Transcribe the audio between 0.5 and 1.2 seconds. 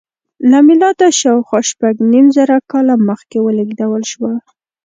له میلاده